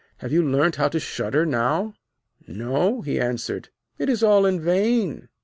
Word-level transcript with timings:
Have 0.17 0.31
you 0.33 0.41
learnt 0.41 0.77
how 0.77 0.87
to 0.89 0.99
shudder 0.99 1.45
now?' 1.45 1.93
'No,' 2.47 3.01
he 3.01 3.19
answered; 3.19 3.69
'it's 3.99 4.23
all 4.23 4.47
in 4.47 4.59
vain. 4.59 5.29